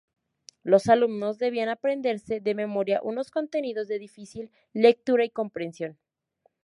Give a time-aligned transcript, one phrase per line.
[0.63, 5.99] Los alumnos debían aprenderse de memoria unos contenidos de difícil lectura y comprensión.